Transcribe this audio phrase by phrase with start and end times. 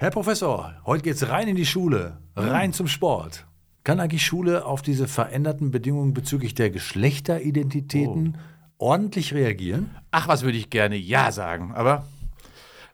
[0.00, 3.46] Herr Professor, heute geht's rein in die Schule, rein zum Sport.
[3.82, 8.38] Kann eigentlich Schule auf diese veränderten Bedingungen bezüglich der Geschlechteridentitäten
[8.78, 9.90] ordentlich reagieren?
[10.12, 12.06] Ach, was würde ich gerne Ja sagen, aber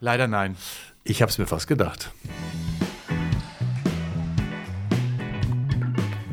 [0.01, 0.57] leider nein.
[1.03, 2.11] Ich hab's mir fast gedacht.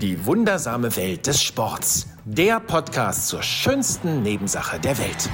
[0.01, 2.07] Die wundersame Welt des Sports.
[2.23, 5.29] Der Podcast zur schönsten Nebensache der Welt.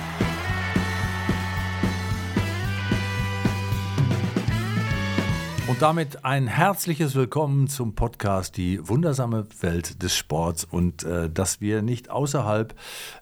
[5.78, 11.62] Und damit ein herzliches Willkommen zum Podcast Die wundersame Welt des Sports und äh, dass
[11.62, 12.74] wir nicht außerhalb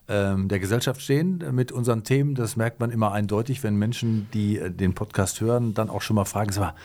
[0.07, 4.57] ähm, der Gesellschaft stehen mit unseren Themen, das merkt man immer eindeutig, wenn Menschen, die
[4.57, 6.75] äh, den Podcast hören, dann auch schon mal fragen, sag mal,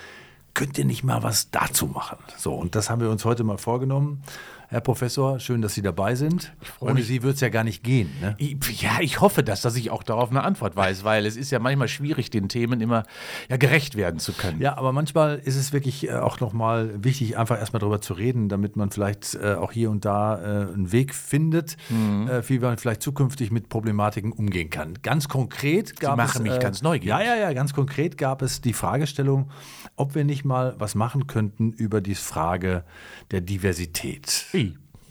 [0.54, 2.18] könnt ihr nicht mal was dazu machen?
[2.36, 4.24] So, und das haben wir uns heute mal vorgenommen.
[4.70, 6.52] Herr Professor, schön, dass Sie dabei sind.
[6.78, 7.06] Ohne mich.
[7.08, 8.08] Sie wird es ja gar nicht gehen.
[8.20, 8.36] Ne?
[8.38, 11.50] Ich- Ja, ich hoffe das, dass ich auch darauf eine Antwort weiß, weil es ist
[11.50, 13.02] ja manchmal schwierig, den Themen immer
[13.48, 14.60] ja, gerecht werden zu können.
[14.60, 18.48] Ja, aber manchmal ist es wirklich äh, auch nochmal wichtig, einfach erstmal darüber zu reden,
[18.48, 22.28] damit man vielleicht äh, auch hier und da äh, einen Weg findet, Mhm.
[22.28, 24.94] äh, wie man vielleicht zukünftig mit Problematiken umgehen kann.
[25.02, 26.52] Ganz konkret gab machen es.
[26.52, 27.08] mich ganz neugierig.
[27.08, 29.50] Ja, ja, ja, ganz konkret gab es die Fragestellung,
[29.96, 32.84] ob wir nicht mal was machen könnten über die Frage
[33.32, 34.46] der Diversität.
[34.52, 34.59] Wie?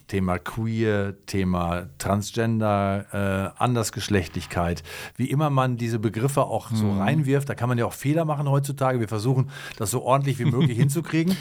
[0.09, 4.83] Thema Queer, Thema Transgender, äh, Andersgeschlechtlichkeit,
[5.15, 6.99] wie immer man diese Begriffe auch so Mhm.
[6.99, 8.99] reinwirft, da kann man ja auch Fehler machen heutzutage.
[8.99, 11.37] Wir versuchen, das so ordentlich wie möglich hinzukriegen.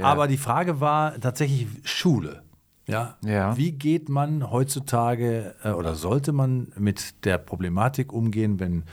[0.00, 2.42] Aber die Frage war tatsächlich Schule.
[2.86, 3.16] Ja.
[3.24, 3.56] Ja.
[3.56, 8.84] Wie geht man heutzutage äh, oder sollte man mit der Problematik umgehen, wenn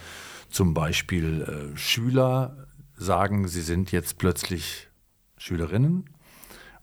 [0.49, 4.87] zum Beispiel äh, Schüler sagen, sie sind jetzt plötzlich
[5.37, 6.05] Schülerinnen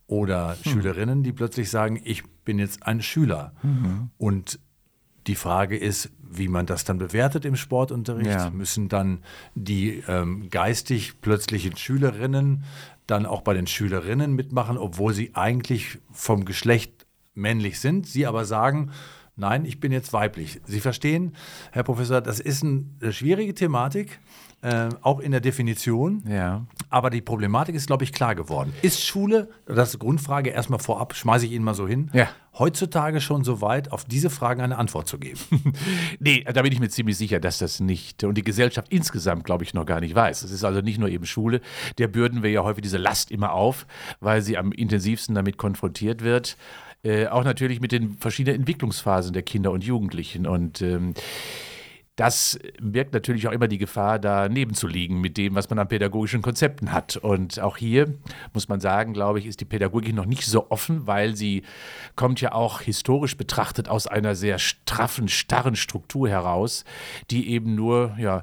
[0.06, 3.52] oder Schülerinnen, die plötzlich sagen, ich bin jetzt ein Schüler.
[4.18, 4.60] Und
[5.26, 8.30] die Frage ist, wie man das dann bewertet im Sportunterricht.
[8.30, 8.50] Ja.
[8.50, 9.22] Müssen dann
[9.54, 12.64] die ähm, geistig plötzlichen Schülerinnen
[13.06, 18.44] dann auch bei den Schülerinnen mitmachen, obwohl sie eigentlich vom Geschlecht männlich sind, sie aber
[18.44, 18.90] sagen,
[19.36, 20.60] nein, ich bin jetzt weiblich.
[20.64, 21.34] Sie verstehen,
[21.72, 24.18] Herr Professor, das ist ein- eine schwierige Thematik,
[24.62, 26.24] äh, auch in der Definition.
[26.28, 26.66] Ja.
[26.88, 28.72] Aber die Problematik ist, glaube ich, klar geworden.
[28.82, 32.28] Ist Schule, das ist die Grundfrage erstmal vorab, schmeiße ich Ihnen mal so hin, Ja.
[32.58, 35.38] heutzutage schon so weit, auf diese Fragen eine Antwort zu geben?
[36.20, 39.64] Nee, da bin ich mir ziemlich sicher, dass das nicht und die Gesellschaft insgesamt, glaube
[39.64, 40.42] ich, noch gar nicht weiß.
[40.42, 41.60] Es ist also nicht nur eben Schule,
[41.98, 43.86] der bürden wir ja häufig diese Last immer auf,
[44.20, 46.56] weil sie am intensivsten damit konfrontiert wird.
[47.06, 50.44] Äh, auch natürlich mit den verschiedenen Entwicklungsphasen der Kinder und Jugendlichen.
[50.44, 51.14] Und ähm,
[52.16, 55.86] das birgt natürlich auch immer die Gefahr, daneben zu liegen mit dem, was man an
[55.86, 57.16] pädagogischen Konzepten hat.
[57.18, 58.14] Und auch hier
[58.54, 61.62] muss man sagen, glaube ich, ist die Pädagogik noch nicht so offen, weil sie
[62.16, 66.86] kommt ja auch historisch betrachtet aus einer sehr straffen, starren Struktur heraus,
[67.30, 68.42] die eben nur ja,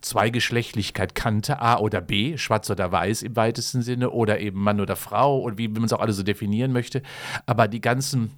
[0.00, 4.96] Zweigeschlechtlichkeit kannte, A oder B, schwarz oder weiß im weitesten Sinne, oder eben Mann oder
[4.96, 7.02] Frau und wie man es auch alle so definieren möchte.
[7.44, 8.30] Aber die ganzen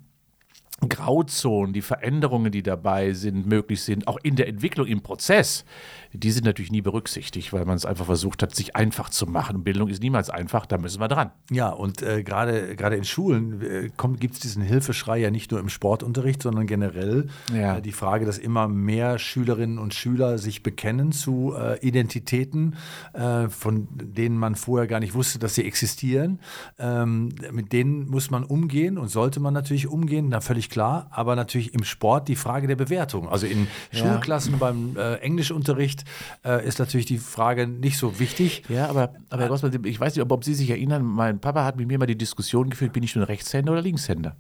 [0.89, 5.65] Grauzonen, die Veränderungen, die dabei sind, möglich sind, auch in der Entwicklung, im Prozess,
[6.13, 9.65] die sind natürlich nie berücksichtigt, weil man es einfach versucht hat, sich einfach zu machen.
[9.65, 11.31] Bildung ist niemals einfach, da müssen wir dran.
[11.51, 13.91] Ja, und äh, gerade gerade in Schulen äh,
[14.21, 17.79] gibt es diesen Hilfeschrei ja nicht nur im Sportunterricht, sondern generell Ja.
[17.79, 22.77] äh, die Frage, dass immer mehr Schülerinnen und Schüler sich bekennen zu äh, Identitäten,
[23.13, 26.39] äh, von denen man vorher gar nicht wusste, dass sie existieren.
[26.79, 31.07] Ähm, mit denen muss man umgehen und sollte man natürlich umgehen, na völlig klar.
[31.11, 33.29] Aber natürlich im Sport die Frage der Bewertung.
[33.29, 36.05] Also in Schulklassen beim äh, Englischunterricht
[36.45, 38.65] äh, ist natürlich die Frage nicht so wichtig.
[38.69, 41.77] Ja, aber, aber Herr Grossmann, ich weiß nicht, ob, Sie sich erinnern, mein Papa hat
[41.77, 44.37] mit mir mal die Diskussion geführt, bin ich nun Rechtshänder oder Linkshänder?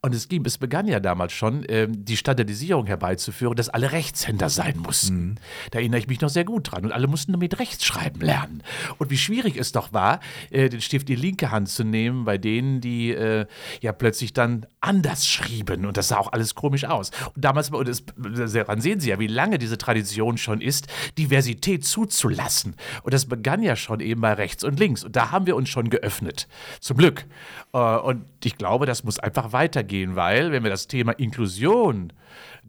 [0.00, 4.48] Und es ging, es begann ja damals schon, ähm, die Standardisierung herbeizuführen, dass alle Rechtshänder
[4.48, 5.36] sein mussten.
[5.72, 6.86] Da erinnere ich mich noch sehr gut dran.
[6.86, 8.62] Und alle mussten damit Rechtschreiben lernen.
[8.96, 10.20] Und wie schwierig es doch war,
[10.50, 13.44] äh, den Stift in die linke Hand zu nehmen, bei denen, die äh,
[13.82, 15.86] ja plötzlich dann anders schrieben.
[15.86, 17.10] Und das sah auch alles komisch aus.
[17.34, 18.04] Und damals, und das,
[18.52, 20.86] daran sehen Sie ja, wie lange diese Tradition schon ist,
[21.18, 22.76] Diversität zuzulassen.
[23.02, 25.04] Und das begann ja schon eben bei rechts und links.
[25.04, 26.48] Und da haben wir uns schon geöffnet.
[26.80, 27.26] Zum Glück.
[27.72, 32.12] Äh, Und ich glaube, das muss einfach weitergehen, weil, wenn wir das Thema Inklusion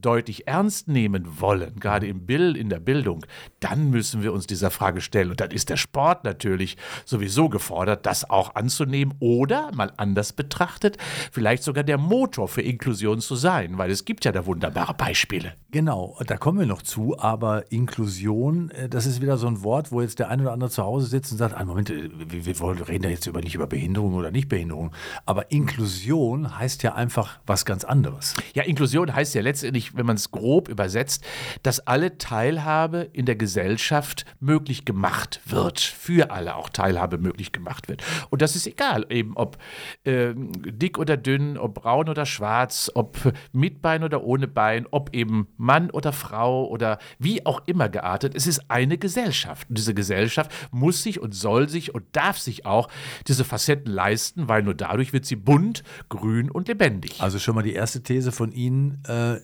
[0.01, 3.25] deutlich ernst nehmen wollen, gerade im Bild, in der Bildung,
[3.59, 5.31] dann müssen wir uns dieser Frage stellen.
[5.31, 10.97] Und dann ist der Sport natürlich sowieso gefordert, das auch anzunehmen oder, mal anders betrachtet,
[11.31, 15.53] vielleicht sogar der Motor für Inklusion zu sein, weil es gibt ja da wunderbare Beispiele.
[15.71, 19.91] Genau, da kommen wir noch zu, aber Inklusion, äh, das ist wieder so ein Wort,
[19.91, 22.45] wo jetzt der ein oder andere zu Hause sitzt und sagt, ah, Moment, äh, wir,
[22.45, 24.91] wir wollen, reden da jetzt über, nicht über Behinderung oder Nichtbehinderung,
[25.25, 28.33] aber Inklusion heißt ja einfach was ganz anderes.
[28.53, 31.23] Ja, Inklusion heißt ja letztendlich eigentlich, wenn man es grob übersetzt,
[31.63, 37.87] dass alle Teilhabe in der Gesellschaft möglich gemacht wird, für alle auch Teilhabe möglich gemacht
[37.87, 38.03] wird.
[38.29, 39.57] Und das ist egal, eben ob
[40.03, 43.17] äh, dick oder dünn, ob braun oder schwarz, ob
[43.51, 48.35] mit Bein oder ohne Bein, ob eben Mann oder Frau oder wie auch immer geartet.
[48.35, 49.69] Es ist eine Gesellschaft.
[49.69, 52.89] Und diese Gesellschaft muss sich und soll sich und darf sich auch
[53.27, 57.21] diese Facetten leisten, weil nur dadurch wird sie bunt, grün und lebendig.
[57.21, 59.03] Also schon mal die erste These von Ihnen.
[59.07, 59.37] Äh,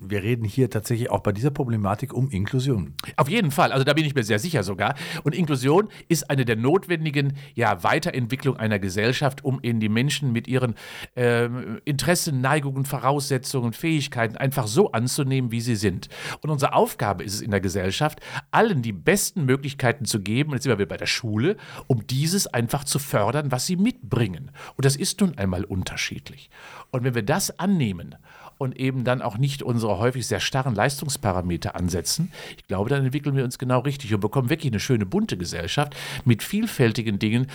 [0.00, 2.94] wir reden hier tatsächlich auch bei dieser Problematik um Inklusion.
[3.16, 3.72] Auf jeden Fall.
[3.72, 4.94] Also da bin ich mir sehr sicher sogar.
[5.24, 10.48] Und Inklusion ist eine der notwendigen ja, Weiterentwicklung einer Gesellschaft, um in die Menschen mit
[10.48, 10.74] ihren
[11.14, 11.48] äh,
[11.84, 16.08] Interessen, Neigungen, Voraussetzungen, Fähigkeiten einfach so anzunehmen, wie sie sind.
[16.40, 18.20] Und unsere Aufgabe ist es in der Gesellschaft,
[18.50, 21.56] allen die besten Möglichkeiten zu geben, jetzt sind wir wieder bei der Schule,
[21.86, 24.50] um dieses einfach zu fördern, was sie mitbringen.
[24.76, 26.50] Und das ist nun einmal unterschiedlich.
[26.90, 28.16] Und wenn wir das annehmen
[28.58, 33.36] und eben dann auch nicht unsere häufig sehr starren Leistungsparameter ansetzen, ich glaube, dann entwickeln
[33.36, 37.46] wir uns genau richtig und bekommen wirklich eine schöne bunte Gesellschaft mit vielfältigen Dingen,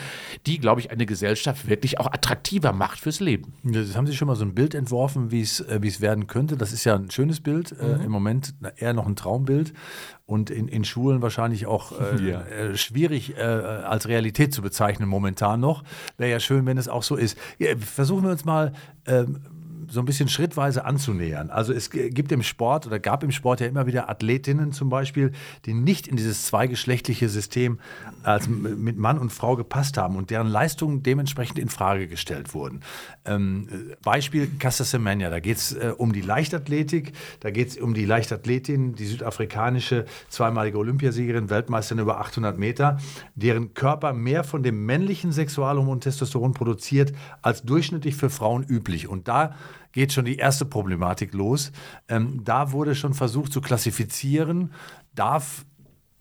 [0.48, 3.54] die, glaube ich, eine Gesellschaft wirklich auch attraktiver macht fürs Leben.
[3.64, 6.28] Jetzt haben Sie schon mal so ein Bild entworfen, wie es äh, wie es werden
[6.28, 6.58] könnte.
[6.58, 9.74] Das ist ja ein schönes Bild, äh, im Moment eher noch ein Traumbild
[10.26, 12.42] und in, in Schulen wahrscheinlich auch äh, Ja.
[12.42, 15.84] äh, schwierig äh, als Realität zu bezeichnen momentan noch.
[16.18, 17.38] Wäre ja schön, wenn es auch so ist.
[17.60, 18.72] Ja, versuchen wir uns mal
[19.06, 19.42] ähm,
[19.90, 21.50] so ein bisschen schrittweise anzunähern.
[21.50, 25.32] Also es gibt im Sport oder gab im Sport ja immer wieder Athletinnen zum Beispiel,
[25.66, 27.80] die nicht in dieses zweigeschlechtliche System
[28.24, 32.82] als mit Mann und Frau gepasst haben und deren Leistungen dementsprechend in Frage gestellt wurden.
[33.26, 37.78] Ähm, äh, Beispiel Casta Semenya, da geht es äh, um die Leichtathletik, da geht es
[37.78, 42.98] um die Leichtathletin, die südafrikanische zweimalige Olympiasiegerin, Weltmeisterin über 800 Meter,
[43.36, 49.08] deren Körper mehr von dem männlichen Sexualhormon Testosteron produziert als durchschnittlich für Frauen üblich.
[49.08, 49.56] Und da
[49.92, 51.72] geht schon die erste Problematik los.
[52.08, 54.74] Ähm, da wurde schon versucht zu klassifizieren,
[55.16, 55.66] darf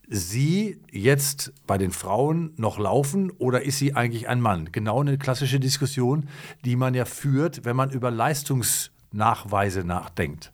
[0.09, 4.71] sie jetzt bei den Frauen noch laufen oder ist sie eigentlich ein Mann?
[4.73, 6.29] Genau eine klassische Diskussion,
[6.65, 10.53] die man ja führt, wenn man über Leistungsnachweise nachdenkt.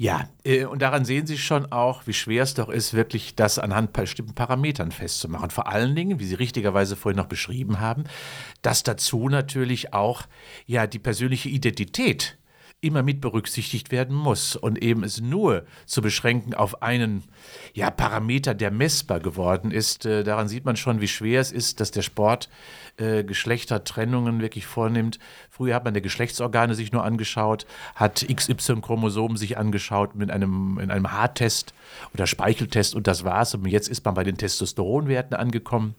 [0.00, 3.58] Ja, äh, und daran sehen Sie schon auch, wie schwer es doch ist, wirklich das
[3.58, 5.50] anhand bestimmten Parametern festzumachen.
[5.50, 8.04] Vor allen Dingen, wie Sie richtigerweise vorhin noch beschrieben haben,
[8.62, 10.22] dass dazu natürlich auch
[10.64, 12.38] ja die persönliche Identität
[12.80, 17.24] immer mit berücksichtigt werden muss und eben es nur zu beschränken auf einen
[17.74, 20.06] ja, Parameter, der messbar geworden ist.
[20.06, 22.48] Äh, daran sieht man schon, wie schwer es ist, dass der Sport
[23.00, 25.18] äh, Geschlechtertrennungen wirklich vornimmt.
[25.50, 30.90] Früher hat man die Geschlechtsorgane sich nur angeschaut, hat XY-Chromosomen sich angeschaut mit einem, in
[30.90, 31.74] einem Haartest
[32.14, 33.54] oder Speicheltest und das war's.
[33.54, 35.94] Und jetzt ist man bei den Testosteronwerten angekommen.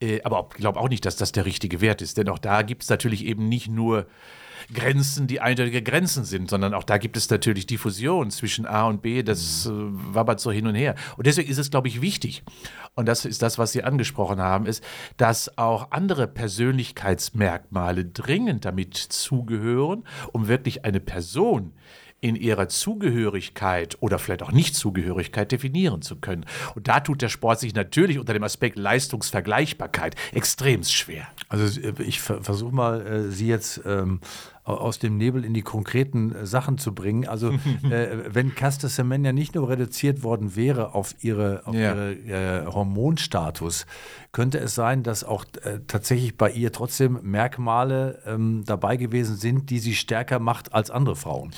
[0.00, 2.62] Äh, aber ich glaube auch nicht, dass das der richtige Wert ist, denn auch da
[2.62, 4.06] gibt es natürlich eben nicht nur
[4.72, 9.02] Grenzen, die eindeutige Grenzen sind, sondern auch da gibt es natürlich Diffusion zwischen A und
[9.02, 10.94] B, das äh, wabbert so hin und her.
[11.16, 12.42] Und deswegen ist es, glaube ich, wichtig,
[12.94, 14.82] und das ist das, was Sie angesprochen haben, ist,
[15.16, 21.72] dass auch andere Persönlichkeitsmerkmale dringend damit zugehören, um wirklich eine Person
[22.20, 26.44] in ihrer Zugehörigkeit oder vielleicht auch Nichtzugehörigkeit definieren zu können.
[26.74, 31.26] Und da tut der Sport sich natürlich unter dem Aspekt Leistungsvergleichbarkeit extremst schwer.
[31.48, 34.20] Also ich ver versuche mal, äh, Sie jetzt ähm,
[34.64, 37.26] aus dem Nebel in die konkreten äh, Sachen zu bringen.
[37.26, 37.50] Also
[37.90, 41.94] äh, wenn Casta Semenya nicht nur reduziert worden wäre auf ihre, auf Ja.
[41.94, 43.86] ihre äh, Hormonstatus,
[44.32, 49.70] könnte es sein, dass auch äh, tatsächlich bei ihr trotzdem Merkmale ähm, dabei gewesen sind,
[49.70, 51.50] die sie stärker macht als andere Frauen.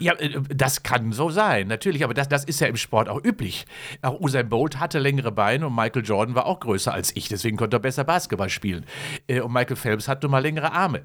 [0.00, 3.22] Ja, äh, das kann so sein, natürlich, aber das, das ist ja im Sport auch
[3.22, 3.64] üblich.
[4.02, 7.56] Auch Usain Bolt hatte längere Beine und Michael Jordan war auch größer als ich, deswegen
[7.56, 8.84] konnte er besser Basketball spielen.
[9.28, 11.02] Äh, Und Michael Phelps hat nun mal längere Arme.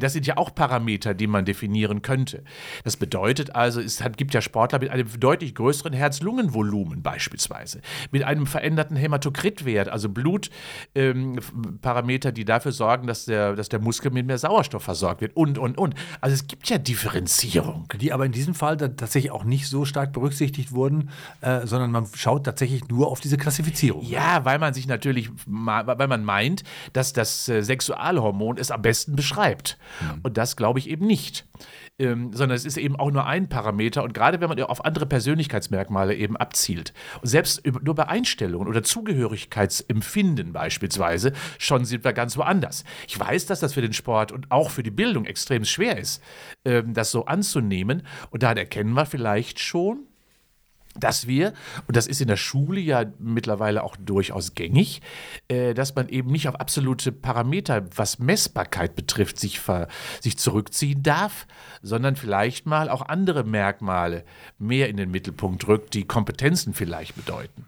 [0.00, 2.44] Das sind ja auch Parameter, die man definieren könnte.
[2.84, 7.80] Das bedeutet also, es hat- gibt ja Sportler mit einem deutlich größeren Herz-Lungen-Volumen beispielsweise,
[8.10, 14.26] mit einem veränderten Hämatokritwert, also Blutparameter, die dafür sorgen, dass der, dass der Muskel mit
[14.26, 15.94] mehr Sauerstoff versorgt wird und, und, und.
[16.20, 17.86] Also es gibt ja Differenzierung.
[18.00, 22.06] Die aber in diesem Fall tatsächlich auch nicht so stark berücksichtigt wurden, äh, sondern man
[22.14, 24.04] schaut tatsächlich nur auf diese Klassifizierung.
[24.04, 29.16] Ja, weil man sich natürlich, weil man meint, dass das äh, Sexualhormon es am besten
[29.16, 29.78] beschreibt.
[30.22, 31.46] Und das glaube ich eben nicht.
[31.98, 35.04] Ähm, sondern es ist eben auch nur ein Parameter und gerade wenn man auf andere
[35.04, 42.36] Persönlichkeitsmerkmale eben abzielt und selbst nur bei Einstellungen oder Zugehörigkeitsempfinden beispielsweise, schon sind wir ganz
[42.38, 42.84] woanders.
[43.06, 46.22] Ich weiß, dass das für den Sport und auch für die Bildung extrem schwer ist,
[46.64, 50.06] ähm, das so anzunehmen und daran erkennen wir vielleicht schon,
[50.98, 51.52] dass wir,
[51.86, 55.00] und das ist in der Schule ja mittlerweile auch durchaus gängig,
[55.48, 59.88] äh, dass man eben nicht auf absolute Parameter, was Messbarkeit betrifft, sich, ver,
[60.20, 61.46] sich zurückziehen darf,
[61.82, 64.24] sondern vielleicht mal auch andere Merkmale
[64.58, 67.66] mehr in den Mittelpunkt rückt, die Kompetenzen vielleicht bedeuten.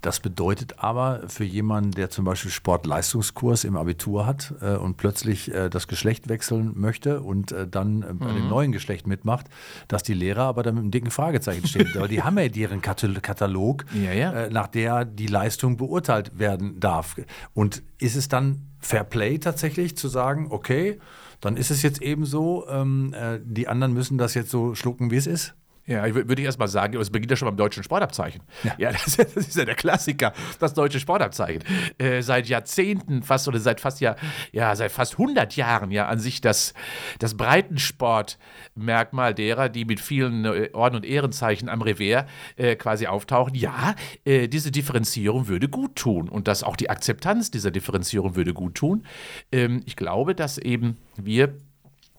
[0.00, 5.52] Das bedeutet aber für jemanden, der zum Beispiel Sportleistungskurs im Abitur hat äh, und plötzlich
[5.52, 8.48] äh, das Geschlecht wechseln möchte und äh, dann äh, bei dem Mhm.
[8.48, 9.46] neuen Geschlecht mitmacht,
[9.88, 11.88] dass die Lehrer aber dann mit einem dicken Fragezeichen stehen.
[11.96, 12.48] aber die haben ja
[12.80, 14.32] Katal- Katalog, Ja, ja.
[14.32, 17.16] Äh, nach der die Leistung beurteilt werden darf.
[17.54, 21.00] Und ist es dann Fair Play tatsächlich zu sagen, okay,
[21.40, 25.10] dann ist es jetzt eben so, ähm, äh, die anderen müssen das jetzt so schlucken,
[25.10, 25.54] wie es ist?
[25.88, 28.42] Ja, ich wür- würde ich erst mal sagen, es beginnt ja schon beim deutschen Sportabzeichen.
[28.76, 31.64] Ja, das, das ist ja der Klassiker, das deutsche Sportabzeichen.
[31.96, 34.14] Äh, seit Jahrzehnten fast oder seit fast ja,
[34.52, 36.74] ja, seit fast 100 Jahren ja an sich das,
[37.18, 42.26] das Breitensportmerkmal derer, die mit vielen äh, Orden- und Ehrenzeichen am Revers
[42.56, 43.54] äh, quasi auftauchen.
[43.54, 48.52] Ja, äh, diese Differenzierung würde gut tun und dass auch die Akzeptanz dieser Differenzierung würde
[48.54, 49.04] gut tun.
[49.52, 51.56] Ähm, ich glaube, dass eben wir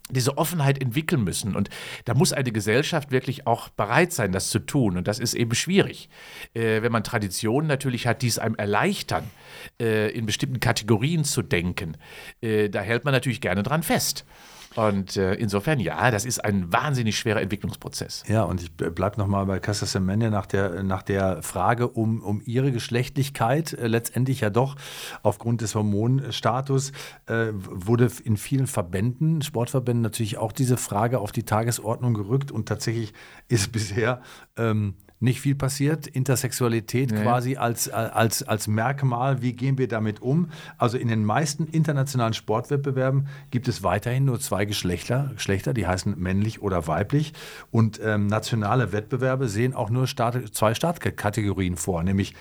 [0.10, 1.56] diese Offenheit entwickeln müssen.
[1.56, 1.70] Und
[2.06, 4.98] da muss eine Gesellschaft wirklich auch bereit sein, das zu tun.
[4.98, 6.10] Und das ist eben schwierig.
[6.54, 9.24] Äh, wenn man Traditionen natürlich hat, die es einem erleichtern,
[9.80, 11.98] äh, in bestimmten Kategorien zu denken,
[12.42, 14.26] äh, da hält man natürlich gerne dran fest.
[14.76, 18.24] Und äh, insofern, ja, das ist ein wahnsinnig schwerer Entwicklungsprozess.
[18.28, 22.42] Ja, und ich bleibe nochmal bei Casa Semenya nach der, nach der Frage um, um
[22.46, 23.74] ihre Geschlechtlichkeit.
[23.74, 24.76] Äh, letztendlich ja doch
[25.24, 26.92] aufgrund des Hormonstatus
[27.26, 32.68] äh, wurde in vielen Verbänden, Sportverbänden natürlich auch diese Frage auf die Tagesordnung gerückt und
[32.68, 33.14] tatsächlich
[33.48, 34.22] ist bisher
[34.56, 36.08] ähm, nicht viel passiert.
[36.08, 40.50] Intersexualität quasi als, als, als Merkmal, wie gehen wir damit um?
[40.78, 46.16] Also in den meisten internationalen Sportwettbewerben gibt es weiterhin nur zwei Geschlechter, Geschlechter die heißen
[46.18, 47.34] männlich oder weiblich.
[47.72, 52.34] Und ähm, nationale Wettbewerbe sehen auch nur Start, zwei Startkategorien vor, nämlich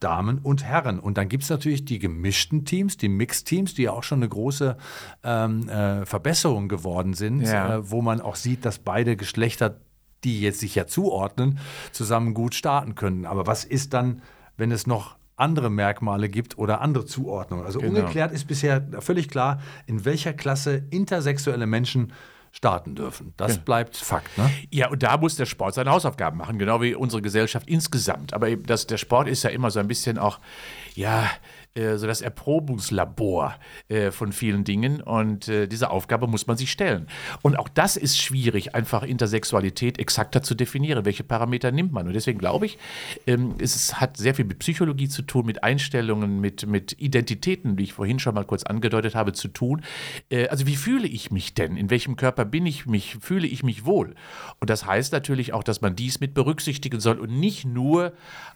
[0.00, 0.98] Damen und Herren.
[0.98, 4.28] Und dann gibt es natürlich die gemischten Teams, die Mixed-Teams, die ja auch schon eine
[4.28, 4.76] große
[5.22, 7.76] ähm, äh, Verbesserung geworden sind, Ja.
[7.76, 9.76] äh, wo man auch sieht, dass beide Geschlechter,
[10.24, 11.58] die jetzt sich ja zuordnen,
[11.92, 13.26] zusammen gut starten können.
[13.26, 14.22] Aber was ist dann,
[14.56, 17.64] wenn es noch andere Merkmale gibt oder andere Zuordnungen?
[17.66, 17.90] Also Genau.
[18.00, 22.12] ungeklärt ist bisher völlig klar, in welcher Klasse intersexuelle Menschen
[22.52, 23.34] starten dürfen.
[23.36, 24.38] Das bleibt Fakt.
[24.38, 24.48] Ne?
[24.70, 28.32] Ja, und da muss der Sport seine Hausaufgaben machen, genau wie unsere Gesellschaft insgesamt.
[28.32, 30.38] Aber eben das, der Sport ist ja immer so ein bisschen auch,
[30.94, 31.28] ja,
[31.76, 33.56] so das Erprobungslabor
[33.88, 37.08] äh, von vielen Dingen und äh, diese Aufgabe muss man sich stellen.
[37.42, 41.04] Und auch das ist schwierig, einfach Intersexualität exakter zu definieren.
[41.04, 42.06] Welche Parameter nimmt man?
[42.06, 42.78] Und deswegen glaube ich,
[43.26, 47.82] ähm, es hat sehr viel mit Psychologie zu tun, mit Einstellungen, mit, mit Identitäten, wie
[47.82, 49.82] ich vorhin schon mal kurz angedeutet habe, zu tun.
[50.30, 51.76] Äh, also wie fühle ich mich denn?
[51.76, 53.16] In welchem Körper bin ich mich?
[53.20, 54.14] Fühle ich mich wohl?
[54.60, 58.12] Und das heißt natürlich auch, dass man dies mit berücksichtigen soll und nicht nur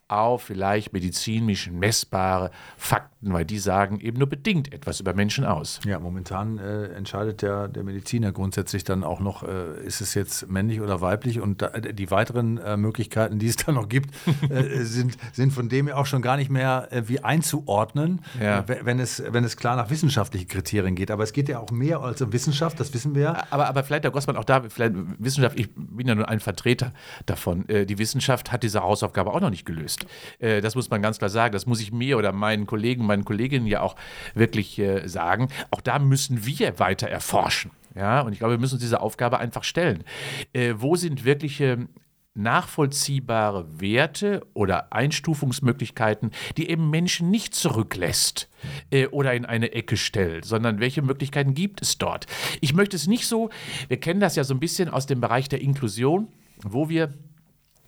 [0.06, 5.80] auf vielleicht medizinisch messbare Fakten, weil die sagen eben nur bedingt etwas über Menschen aus.
[5.84, 10.48] Ja, momentan äh, entscheidet der, der Mediziner grundsätzlich dann auch noch, äh, ist es jetzt
[10.48, 14.14] männlich oder weiblich und da, die weiteren äh, Möglichkeiten, die es da noch gibt,
[14.48, 18.60] äh, sind, sind von dem her auch schon gar nicht mehr äh, wie einzuordnen, Ja.
[18.60, 21.10] äh, wenn, es, wenn es klar nach wissenschaftlichen Kriterien geht.
[21.10, 23.44] Aber es geht ja auch mehr als um Wissenschaft, das wissen wir ja.
[23.50, 26.92] Aber, aber vielleicht, Herr Gossmann, auch da, vielleicht Wissenschaft, ich bin ja nur ein Vertreter
[27.26, 27.68] davon.
[27.68, 30.06] Äh, Die Wissenschaft hat diese Hausaufgabe auch noch nicht gelöst.
[30.38, 31.52] Äh, Das muss man ganz klar sagen.
[31.52, 33.96] Das muss ich mir oder meinen Kollegen, meinen Kolleginnen ja auch
[34.34, 35.48] wirklich äh, sagen.
[35.70, 37.70] Auch da müssen wir weiter erforschen.
[37.94, 40.04] Ja, und ich glaube, wir müssen uns diese Aufgabe einfach stellen.
[40.52, 41.88] Äh, wo sind wirkliche
[42.38, 48.48] nachvollziehbare Werte oder Einstufungsmöglichkeiten, die eben Menschen nicht zurücklässt
[48.90, 52.26] äh, oder in eine Ecke stellt, sondern welche Möglichkeiten gibt es dort?
[52.60, 53.50] Ich möchte es nicht so,
[53.88, 56.28] wir kennen das ja so ein bisschen aus dem Bereich der Inklusion,
[56.62, 57.12] wo wir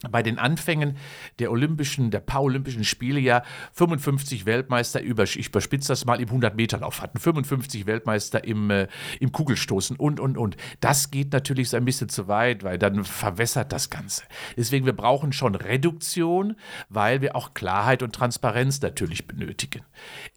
[0.08, 0.96] bei den Anfängen
[1.38, 3.42] der Olympischen, der Paralympischen Spiele ja
[3.74, 8.88] 55 Weltmeister, über, ich überspitze das mal, im 100-Meter-Lauf hatten, 55 Weltmeister im, äh,
[9.20, 10.56] im Kugelstoßen und, und, und.
[10.80, 14.22] Das geht natürlich so ein bisschen zu weit, weil dann verwässert das Ganze.
[14.56, 16.56] Deswegen, wir brauchen schon Reduktion,
[16.88, 19.84] weil wir auch Klarheit und Transparenz natürlich benötigen.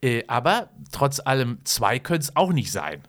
[0.02, 3.02] Äh, aber trotz allem, zwei können es auch nicht sein.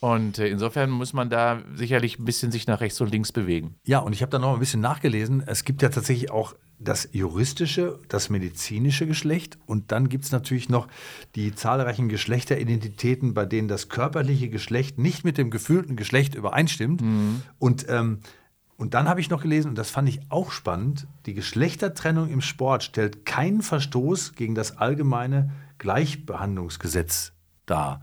[0.00, 3.76] Und äh, insofern muss man da sicherlich ein bisschen sich nach rechts und links bewegen.
[3.84, 5.42] Ja, und ich habe da noch ein bisschen nachgelesen.
[5.46, 10.70] Es gibt ja tatsächlich auch das juristische, das medizinische Geschlecht und dann gibt es natürlich
[10.70, 10.88] noch
[11.34, 17.02] die zahlreichen Geschlechteridentitäten, bei denen das körperliche Geschlecht nicht mit dem gefühlten Geschlecht übereinstimmt.
[17.58, 18.20] Und, ähm,
[18.78, 22.40] und dann habe ich noch gelesen, und das fand ich auch spannend, die Geschlechtertrennung im
[22.40, 27.32] Sport stellt keinen Verstoß gegen das allgemeine Gleichbehandlungsgesetz
[27.66, 28.00] dar.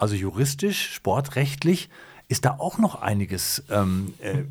[0.00, 1.90] Also juristisch, sportrechtlich
[2.26, 4.44] ist da auch noch einiges ähm, äh,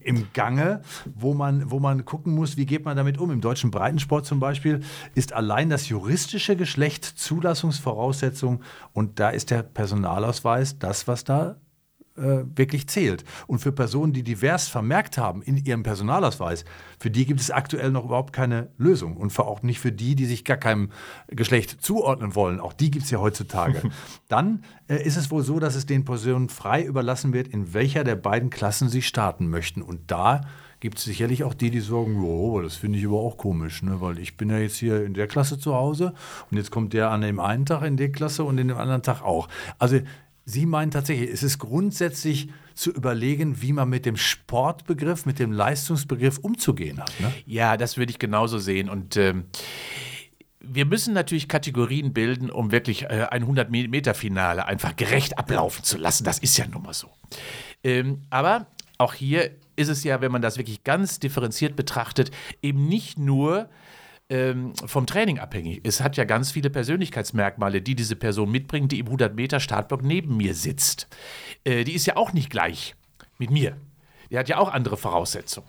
[0.00, 0.82] im Gange,
[1.14, 3.30] wo man, wo man gucken muss, wie geht man damit um.
[3.30, 4.80] Im deutschen Breitensport zum Beispiel
[5.14, 8.62] ist allein das juristische Geschlecht Zulassungsvoraussetzung
[8.94, 11.54] und da ist der Personalausweis das, was da
[12.16, 13.24] äh, wirklich zählt.
[13.46, 16.64] Und für Personen, die divers vermerkt haben in ihrem Personalausweis,
[16.98, 19.16] für die gibt es aktuell noch überhaupt keine Lösung.
[19.16, 20.90] Und auch nicht für die, die sich gar keinem
[21.28, 22.60] Geschlecht zuordnen wollen.
[22.60, 23.82] Auch die gibt es ja heutzutage.
[24.28, 28.04] Dann äh, ist es wohl so, dass es den Personen frei überlassen wird, in welcher
[28.04, 29.82] der beiden Klassen sie starten möchten.
[29.82, 30.42] Und da
[30.80, 34.00] gibt es sicherlich auch die, die sagen, oh, das finde ich aber auch komisch, ne?
[34.00, 36.12] weil ich bin ja jetzt hier in der Klasse zu Hause
[36.50, 39.02] und jetzt kommt der an dem einen Tag in die Klasse und in dem anderen
[39.02, 39.48] Tag auch.
[39.78, 40.00] Also
[40.48, 45.50] Sie meinen tatsächlich, es ist grundsätzlich zu überlegen, wie man mit dem Sportbegriff, mit dem
[45.50, 47.12] Leistungsbegriff umzugehen hat.
[47.18, 47.32] Ne?
[47.46, 48.88] Ja, das würde ich genauso sehen.
[48.88, 49.46] Und ähm,
[50.60, 56.22] wir müssen natürlich Kategorien bilden, um wirklich äh, ein 100-Meter-Finale einfach gerecht ablaufen zu lassen.
[56.22, 57.08] Das ist ja nun mal so.
[57.82, 62.30] Ähm, aber auch hier ist es ja, wenn man das wirklich ganz differenziert betrachtet,
[62.62, 63.68] eben nicht nur
[64.28, 65.80] ähm, vom Training abhängig.
[65.84, 70.02] Es hat ja ganz viele Persönlichkeitsmerkmale, die diese Person mitbringt, die im 100 Meter Startblock
[70.02, 71.08] neben mir sitzt.
[71.64, 72.94] Äh, die ist ja auch nicht gleich
[73.38, 73.76] mit mir.
[74.30, 75.68] Die hat ja auch andere Voraussetzungen.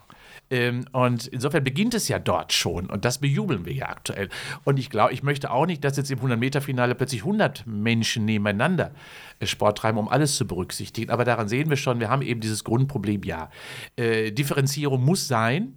[0.49, 4.29] Ähm, und insofern beginnt es ja dort schon und das bejubeln wir ja aktuell.
[4.63, 8.91] Und ich glaube, ich möchte auch nicht, dass jetzt im 100-Meter-Finale plötzlich 100 Menschen nebeneinander
[9.39, 11.11] äh, Sport treiben, um alles zu berücksichtigen.
[11.11, 13.51] Aber daran sehen wir schon, wir haben eben dieses Grundproblem, ja.
[13.97, 15.73] Äh, Differenzierung muss sein,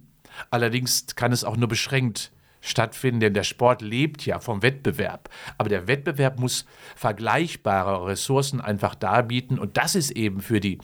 [0.49, 5.29] allerdings kann es auch nur beschränkt stattfinden, denn der Sport lebt ja vom Wettbewerb.
[5.57, 6.65] Aber der Wettbewerb muss
[6.95, 10.79] vergleichbare Ressourcen einfach darbieten und das ist eben für die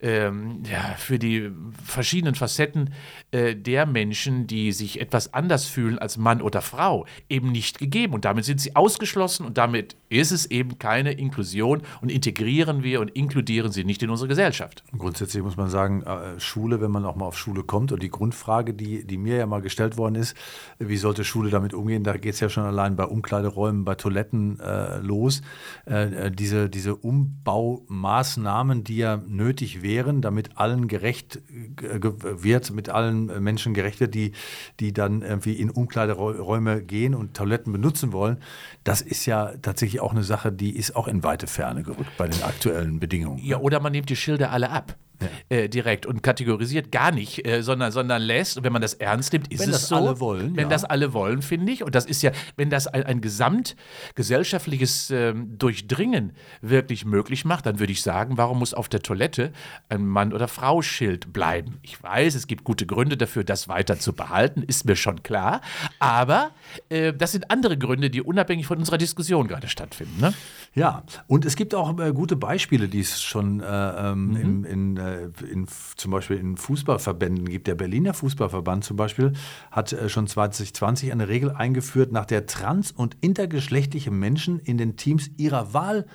[0.00, 1.50] ähm, ja, für die
[1.84, 2.92] verschiedenen Facetten
[3.30, 8.14] äh, der Menschen, die sich etwas anders fühlen als Mann oder Frau, eben nicht gegeben.
[8.14, 13.00] Und damit sind sie ausgeschlossen und damit ist es eben keine Inklusion und integrieren wir
[13.00, 14.84] und inkludieren sie nicht in unsere Gesellschaft.
[14.96, 18.10] Grundsätzlich muss man sagen, äh, Schule, wenn man auch mal auf Schule kommt und die
[18.10, 20.36] Grundfrage, die, die mir ja mal gestellt worden ist,
[20.78, 24.60] wie sollte Schule damit umgehen, da geht es ja schon allein bei Umkleideräumen, bei Toiletten
[24.60, 25.42] äh, los.
[25.86, 32.88] Äh, äh diese, diese Umbaumaßnahmen, die ja nötig wären, damit allen gerecht äh, wird, mit
[32.88, 34.32] allen Menschen gerecht wird, die,
[34.80, 38.38] die dann irgendwie in Umkleideräume gehen und Toiletten benutzen wollen,
[38.84, 42.28] das ist ja tatsächlich auch eine Sache, die ist auch in weite Ferne gerückt bei
[42.28, 43.38] den aktuellen Bedingungen.
[43.38, 45.56] Ja, oder man nimmt die Schilder alle ab ja.
[45.56, 48.56] äh, direkt und kategorisiert gar nicht, äh, sondern, sondern lässt.
[48.56, 49.96] Und wenn man das ernst nimmt, ist wenn es das so.
[49.96, 50.68] Alle wollen, wenn ja.
[50.68, 51.82] das alle wollen, finde ich.
[51.82, 57.78] Und das ist ja, wenn das ein, ein gesamtgesellschaftliches äh, Durchdringen wirklich möglich macht, dann
[57.78, 59.52] würde ich sagen, warum muss auf der Toilette
[59.88, 61.78] ein Mann- oder Frau-Schild bleiben?
[61.82, 65.60] Ich weiß, es gibt gute Gründe dafür, das weiter zu behalten, ist mir schon klar.
[65.98, 66.50] Aber
[66.88, 70.20] äh, das sind andere Gründe, die unabhängig von unserer Diskussion gerade stattfinden.
[70.20, 70.34] Ne?
[70.74, 74.36] Ja, und es gibt auch äh, gute Beispiele, die es schon äh, ähm, mhm.
[74.36, 75.66] in, in äh, in,
[75.96, 77.66] zum Beispiel in Fußballverbänden gibt.
[77.66, 79.32] Der Berliner Fußballverband zum Beispiel
[79.70, 84.96] hat äh, schon 2020 eine Regel eingeführt, nach der trans- und intergeschlechtliche Menschen in den
[84.96, 86.06] Teams ihrer Wahl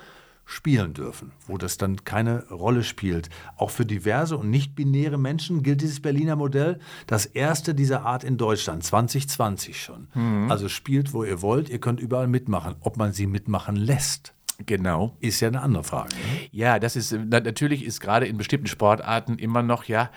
[0.44, 3.30] spielen dürfen, wo das dann keine Rolle spielt.
[3.56, 8.36] Auch für diverse und nicht-binäre Menschen gilt dieses Berliner Modell, das erste dieser Art in
[8.36, 10.08] Deutschland, 2020 schon.
[10.14, 10.50] Mhm.
[10.50, 12.74] Also spielt, wo ihr wollt, ihr könnt überall mitmachen.
[12.80, 14.34] Ob man sie mitmachen lässt,
[14.66, 15.16] Genau.
[15.20, 16.14] Ist ja eine andere Frage.
[16.14, 16.48] Ne?
[16.50, 20.10] Ja, das ist natürlich ist gerade in bestimmten Sportarten immer noch ja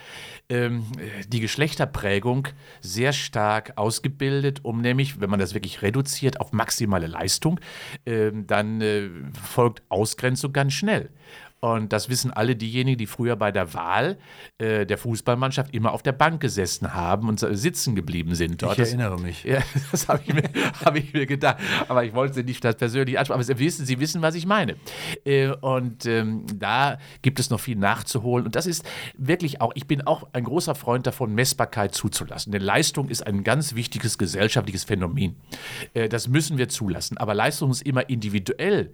[0.49, 0.86] ähm,
[1.27, 2.47] die Geschlechterprägung
[2.81, 7.60] sehr stark ausgebildet, um nämlich, wenn man das wirklich reduziert auf maximale Leistung,
[8.05, 9.10] ähm, dann äh,
[9.41, 11.10] folgt Ausgrenzung ganz schnell.
[11.61, 14.17] Und das wissen alle diejenigen, die früher bei der Wahl
[14.59, 18.61] äh, der Fußballmannschaft immer auf der Bank gesessen haben und sitzen geblieben sind.
[18.61, 18.73] Dort.
[18.73, 19.43] Ich erinnere mich.
[19.43, 20.43] Ja, das habe ich, mir,
[20.85, 21.57] hab ich mir gedacht.
[21.87, 23.35] Aber ich wollte nicht das persönlich ansprechen.
[23.35, 24.75] Aber Sie wissen, Sie wissen, was ich meine.
[25.23, 28.45] Äh, und ähm, da gibt es noch viel nachzuholen.
[28.45, 28.85] Und das ist
[29.17, 32.51] wirklich auch, ich bin auch ein großer Freund davon, Messbarkeit zuzulassen.
[32.51, 35.35] Denn Leistung ist ein ganz wichtiges gesellschaftliches Phänomen.
[35.93, 37.17] Äh, das müssen wir zulassen.
[37.17, 38.91] Aber Leistung ist immer individuell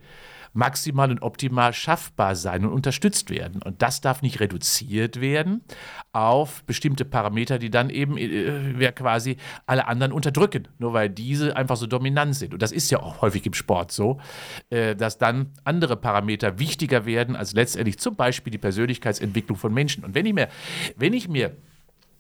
[0.54, 3.62] maximal und optimal schaffbar sein und unterstützt werden.
[3.62, 5.62] Und das darf nicht reduziert werden
[6.12, 11.78] auf bestimmte Parameter, die dann eben äh, quasi alle anderen unterdrücken, nur weil diese einfach
[11.78, 12.54] so dominant sind.
[12.54, 14.20] Und das ist ja auch häufig im Sport so,
[14.70, 20.04] äh, dass dann andere Parameter wichtiger werden als letztendlich zum Beispiel die Persönlichkeitsentwicklung von Menschen.
[20.04, 20.50] Und wenn ich mir,
[20.98, 21.56] wenn ich mir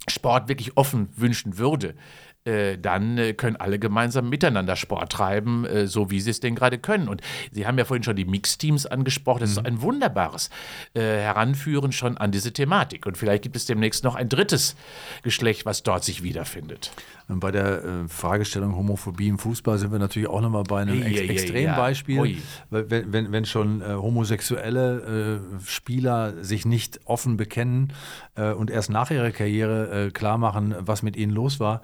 [0.07, 1.93] Sport wirklich offen wünschen würde,
[2.43, 6.55] äh, dann äh, können alle gemeinsam miteinander Sport treiben, äh, so wie sie es denn
[6.55, 7.07] gerade können.
[7.07, 9.41] Und Sie haben ja vorhin schon die Mixteams angesprochen.
[9.41, 10.49] Das ist ein wunderbares
[10.95, 13.05] äh, Heranführen schon an diese Thematik.
[13.05, 14.75] Und vielleicht gibt es demnächst noch ein drittes
[15.21, 16.91] Geschlecht, was dort sich wiederfindet.
[17.27, 21.05] Bei der äh, Fragestellung Homophobie im Fußball sind wir natürlich auch nochmal bei einem Ei,
[21.05, 22.15] Ex ei, ei, Extrembeispiel.
[22.15, 22.21] ja.
[22.23, 22.37] Ui.
[22.71, 27.93] Weil Wenn, wenn, wenn schon äh, homosexuelle Spieler sich nicht offen bekennen
[28.35, 31.81] und erst nach ihrer Karriere klar machen, was mit ihnen los war,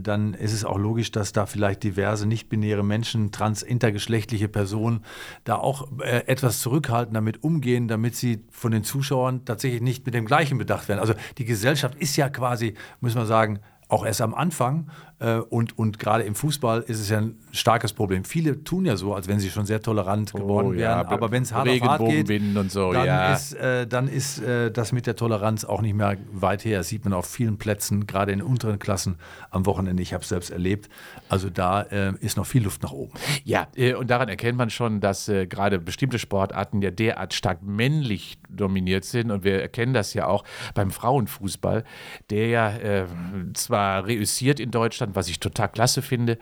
[0.00, 5.04] dann ist es auch logisch, dass da vielleicht diverse nicht-binäre Menschen, trans, intergeschlechtliche Personen
[5.44, 10.14] da auch äh, etwas zurückhalten, damit umgehen, damit sie von den Zuschauern tatsächlich nicht mit
[10.14, 11.00] dem Gleichen bedacht werden.
[11.00, 15.78] Also die Gesellschaft ist ja quasi, muss man sagen, auch erst am Anfang äh, und,
[15.78, 18.24] und gerade im Fußball ist es ja ein starkes Problem.
[18.24, 21.30] Viele tun ja so, als wenn sie schon sehr tolerant geworden Oh ja, wären, aber
[21.30, 22.28] wenn es hart auf hart geht,
[22.68, 23.32] so, dann ja.
[23.32, 26.78] ist, äh, dann ist äh, das mit der Toleranz auch nicht mehr weit her.
[26.78, 29.16] Das sieht man auf vielen Plätzen, gerade in unteren Klassen
[29.50, 30.02] am Wochenende.
[30.02, 30.88] Ich habe es selbst erlebt.
[31.28, 33.12] Also da äh, ist noch viel Luft nach oben.
[33.44, 37.62] Ja, äh, und daran erkennt man schon, dass äh, gerade bestimmte Sportarten ja derart stark
[37.62, 39.30] männlich dominiert sind.
[39.30, 41.84] Und wir erkennen das ja auch beim Frauenfußball,
[42.30, 43.06] der ja äh,
[43.54, 46.38] zwar reüssiert in Deutschland, was ich total klasse finde,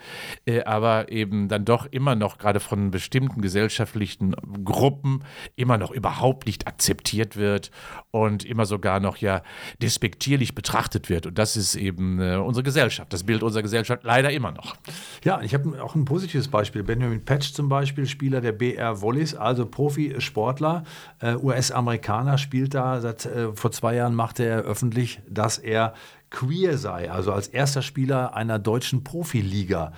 [0.47, 5.25] äh, aber eben dann doch immer noch gerade von bestimmten gesellschaftlichen Gruppen
[5.57, 7.71] immer noch überhaupt nicht akzeptiert wird
[8.11, 9.43] und immer sogar noch ja
[9.83, 11.27] despektierlich betrachtet wird.
[11.27, 14.77] Und das ist eben äh, unsere Gesellschaft, das Bild unserer Gesellschaft leider immer noch.
[15.25, 16.83] Ja, ich habe auch ein positives Beispiel.
[16.83, 20.85] Benjamin Patch zum Beispiel, Spieler der BR Volleys, also Profisportler,
[21.21, 25.95] äh, US-Amerikaner, spielt da seit äh, vor zwei Jahren, machte er öffentlich, dass er
[26.35, 29.93] queer sei, also als erster Spieler einer deutschen Profiliga.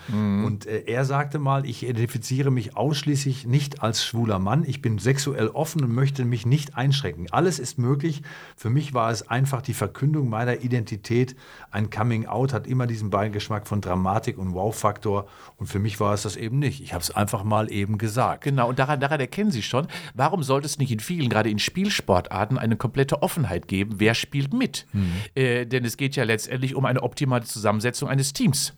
[0.44, 4.98] Und äh, er sagte mal, ich identifiziere mich ausschließlich nicht als schwuler Mann, ich bin
[4.98, 7.26] sexuell offen und möchte mich nicht einschränken.
[7.30, 8.20] Alles ist möglich.
[8.54, 11.36] Für mich war es einfach die Verkündung meiner Identität.
[11.70, 15.28] Ein Coming Out hat immer diesen Beigeschmack von Dramatik und Wow-Faktor.
[15.56, 16.82] Und für mich war es das eben nicht.
[16.82, 18.44] Ich habe es einfach mal eben gesagt.
[18.44, 21.58] Genau, und daran, daran erkennen Sie schon, warum sollte es nicht in vielen, gerade in
[21.58, 24.86] Spielsportarten, eine komplette Offenheit geben, wer spielt mit?
[25.34, 28.74] Äh, denn es geht ja letztendlich um eine optimale Zusammensetzung eines Teams.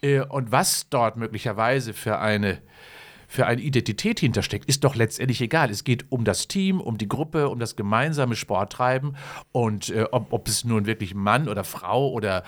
[0.00, 2.62] Äh, und was dort möglicherweise für eine
[3.32, 5.70] für eine Identität hintersteckt, ist doch letztendlich egal.
[5.70, 9.16] Es geht um das Team, um die Gruppe, um das gemeinsame Sporttreiben
[9.52, 12.44] und äh, ob, ob es nun wirklich Mann oder Frau oder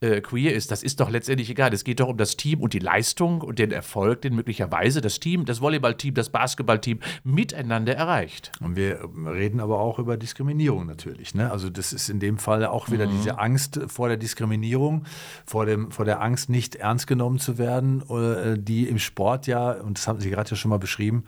[0.00, 1.74] äh, queer ist, das ist doch letztendlich egal.
[1.74, 5.18] Es geht doch um das Team und die Leistung und den Erfolg, den möglicherweise das
[5.18, 8.52] Team, das Volleyballteam, das Basketballteam miteinander erreicht.
[8.60, 11.34] Und wir reden aber auch über Diskriminierung natürlich.
[11.34, 11.50] Ne?
[11.50, 15.04] Also das ist in dem Fall auch wieder diese Angst vor der Diskriminierung,
[15.44, 19.72] vor, dem, vor der Angst, nicht ernst genommen zu werden, äh, die im Sport ja,
[19.72, 21.24] und das haben Sie gerade ja schon mal beschrieben,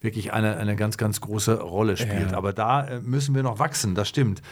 [0.00, 2.32] wirklich eine, eine ganz, ganz große Rolle spielt.
[2.32, 2.36] Ja.
[2.36, 4.42] Aber da äh, müssen wir noch wachsen, das stimmt.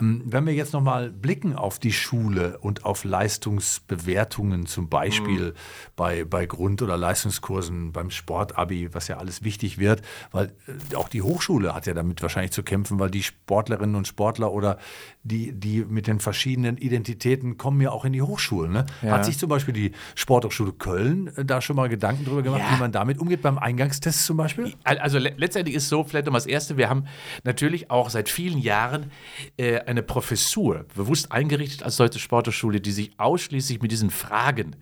[0.00, 5.54] Ähm, Wenn wir jetzt nochmal blicken auf die Schule und auf Leistungsbewertungen, zum Beispiel
[5.96, 10.52] bei, bei Grund- oder Leistungskursen, beim Sportabi, was ja alles wichtig wird, weil
[10.92, 14.52] äh, auch die Hochschule hat ja damit wahrscheinlich zu kämpfen, weil die Sportlerinnen und Sportler
[14.52, 14.78] oder
[15.22, 18.72] die, die mit den verschiedenen Identitäten kommen ja auch in die Hochschulen.
[18.72, 18.86] Ne?
[19.02, 19.12] Ja.
[19.12, 22.76] Hat sich zum Beispiel die Sporthochschule Köln äh, da schon mal Gedanken drüber gemacht, Ja.
[22.76, 24.74] wie man damit umgeht, beim Eingangstest zum Beispiel?
[24.84, 27.06] Also le letztendlich ist so, vielleicht nochmal das Erste, wir haben
[27.44, 29.10] natürlich auch seit vielen Jahren
[29.56, 34.76] äh, eine Professur bewusst eingerichtet als Deutsche Sporthochschule, die sich ausschließlich mit diesen Fragen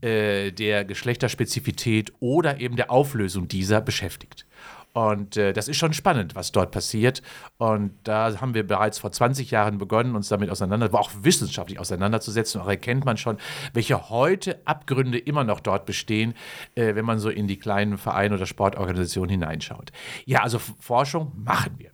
[0.00, 4.46] äh, der Geschlechterspezifität oder eben der Auflösung dieser beschäftigt.
[4.98, 7.22] Und äh, das ist schon spannend, was dort passiert.
[7.58, 11.78] Und da haben wir bereits vor 20 Jahren begonnen, uns damit auseinander, aber auch wissenschaftlich
[11.78, 12.60] auseinanderzusetzen.
[12.60, 13.36] Auch erkennt man schon,
[13.74, 16.34] welche heute Abgründe immer noch dort bestehen,
[16.74, 19.92] äh, wenn man so in die kleinen Vereine oder Sportorganisationen hineinschaut.
[20.24, 21.92] Ja, also Forschung machen wir.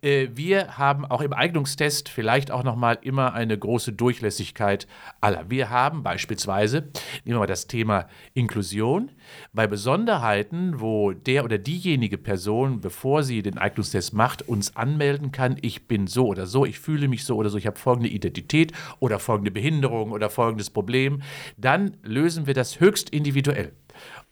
[0.00, 4.86] Äh, Wir haben auch im Eignungstest vielleicht auch nochmal immer eine große Durchlässigkeit
[5.20, 5.50] aller.
[5.50, 6.90] Wir haben beispielsweise,
[7.24, 9.10] nehmen wir mal das Thema Inklusion,
[9.52, 15.56] bei Besonderheiten, wo der oder diejenige Person, bevor sie den Eignungstest macht, uns anmelden kann,
[15.60, 18.72] ich bin so oder so, ich fühle mich so oder so, ich habe folgende Identität
[19.00, 21.22] oder folgende Behinderung oder folgendes Problem,
[21.56, 23.72] dann lösen wir das höchst individuell.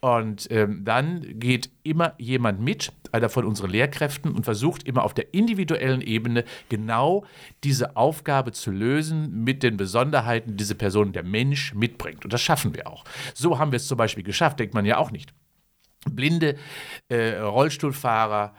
[0.00, 5.14] Und ähm, dann geht immer jemand mit, einer von unseren Lehrkräften, und versucht immer auf
[5.14, 7.24] der individuellen Ebene genau
[7.64, 12.24] diese Aufgabe zu lösen mit den Besonderheiten, die diese Person, der Mensch, mitbringt.
[12.24, 13.04] Und das schaffen wir auch.
[13.34, 15.32] So haben wir es zum Beispiel geschafft, denkt man ja auch nicht.
[16.10, 16.56] Blinde,
[17.08, 18.54] äh, Rollstuhlfahrer,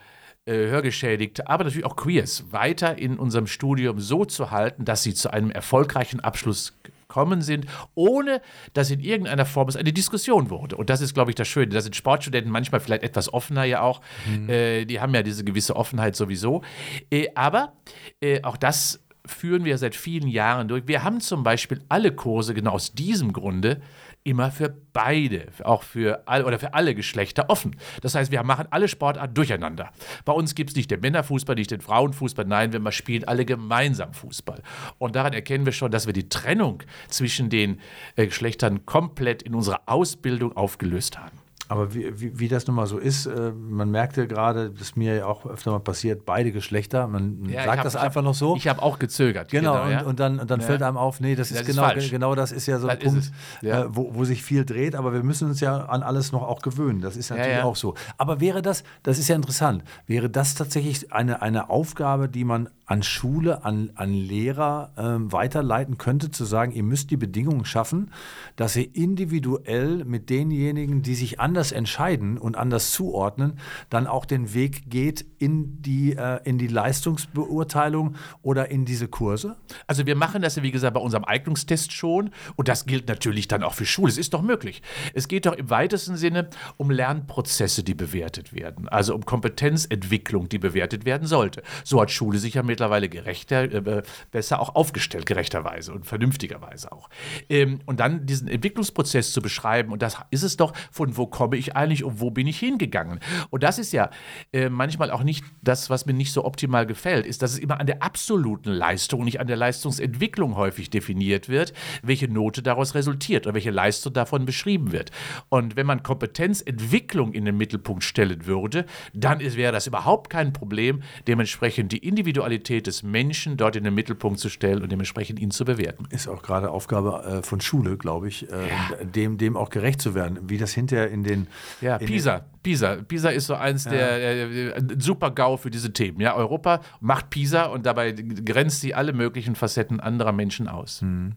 [0.45, 5.13] äh, Hörgeschädigte, aber natürlich auch Queers weiter in unserem Studium so zu halten, dass sie
[5.13, 6.73] zu einem erfolgreichen Abschluss
[7.08, 7.65] gekommen sind,
[7.96, 8.41] ohne
[8.74, 10.76] dass in irgendeiner Form es eine Diskussion wurde.
[10.76, 11.70] Und das ist, glaube ich, das Schöne.
[11.70, 14.02] Da sind Sportstudenten manchmal vielleicht etwas offener ja auch.
[14.50, 16.63] Äh, die haben ja diese gewisse Offenheit sowieso.
[17.10, 17.74] Äh, aber
[18.22, 20.88] äh, auch das führen wir seit vielen Jahren durch.
[20.88, 23.82] Wir haben zum Beispiel alle Kurse genau aus diesem Grunde
[24.27, 27.77] immer für beide, auch für all, oder für alle Geschlechter offen.
[28.01, 29.89] Das heißt, wir machen alle Sportarten durcheinander.
[30.25, 34.13] Bei uns gibt es nicht den Männerfußball, nicht den Frauenfußball, nein, wir spielen alle gemeinsam
[34.13, 34.61] Fußball.
[34.97, 37.79] Und daran erkennen wir schon, dass wir die Trennung zwischen den
[38.17, 41.46] äh, Geschlechtern komplett in unserer Ausbildung aufgelöst haben.
[41.69, 44.97] Aber wie, wie, wie, das nun mal so ist, äh, man merkte gerade, das ist
[44.97, 48.34] mir ja auch öfter mal passiert, beide Geschlechter, man ja, sagt hab, das einfach noch
[48.34, 48.56] so.
[48.56, 49.49] Ich habe auch gezögert.
[49.49, 50.01] Genau, genau und, ja?
[50.03, 50.65] und, dann, und dann ja.
[50.65, 52.10] fällt einem auf, nee, das, das ist, genau, falsch.
[52.10, 53.32] genau das ist ja so ein das Punkt,
[53.63, 56.62] äh, wo, wo sich viel dreht, aber wir müssen uns ja an alles noch auch
[56.62, 57.01] gewöhnen.
[57.01, 57.95] Das ist natürlich auch so.
[58.17, 62.69] Aber wäre das, das ist ja interessant, wäre das tatsächlich eine, eine Aufgabe, die man
[62.86, 68.12] an Schule, an, an Lehrer ähm, weiterleiten könnte, zu sagen, ihr müsst die Bedingungen schaffen,
[68.56, 74.54] dass ihr individuell mit denjenigen, die sich anders entscheiden und anders zuordnen, dann auch den
[74.54, 79.58] Weg geht in die, äh, in die Leistungsbeurteilung oder in diese Kurse?
[79.86, 83.50] Also wir machen das ja, wie gesagt, bei unserem Eignungstest schon und das gilt natürlich
[83.50, 84.10] dann auch für Schule.
[84.10, 84.82] Es ist doch möglich.
[85.13, 90.60] Es geht doch im weitesten Sinne um Lernprozesse, die bewertet werden, also um Kompetenzentwicklung, die
[90.60, 91.63] bewertet werden sollte.
[91.84, 96.91] So hat Schule sich ja mit mittlerweile gerechter, äh, besser auch aufgestellt, gerechterweise und vernünftigerweise
[96.91, 97.10] auch.
[97.50, 101.55] Ähm, und dann diesen Entwicklungsprozess zu beschreiben, und das ist es doch, von wo komme
[101.55, 103.21] ich eigentlich und wo bin ich hingegangen.
[103.51, 104.10] Und das ist ja
[104.51, 107.79] äh, manchmal auch nicht das, was mir nicht so optimal gefällt, ist, dass es immer
[107.79, 111.71] an der absoluten Leistung, nicht an der Leistungsentwicklung häufig definiert wird,
[112.03, 115.12] welche Note daraus resultiert oder welche Leistung davon beschrieben wird.
[115.47, 121.01] Und wenn man Kompetenzentwicklung in den Mittelpunkt stellen würde, dann wäre das überhaupt kein Problem,
[121.29, 125.63] dementsprechend die Individualität des Menschen dort in den Mittelpunkt zu stellen und dementsprechend ihn zu
[125.63, 126.07] bewerten.
[126.10, 129.05] Ist auch gerade Aufgabe äh, von Schule, glaube ich, äh, ja.
[129.05, 130.39] dem, dem auch gerecht zu werden.
[130.49, 131.37] Wie das hinterher in den.
[131.82, 132.45] Ja, in Pisa.
[132.63, 132.95] Pisa.
[132.95, 133.91] Pisa ist so eins ja.
[133.91, 136.19] der äh, äh super GAU für diese Themen.
[136.19, 141.02] Ja, Europa macht Pisa und dabei grenzt sie alle möglichen Facetten anderer Menschen aus.
[141.02, 141.34] Mhm.